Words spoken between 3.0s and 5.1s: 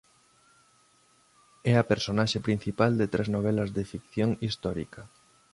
tres novelas de ficción histórica.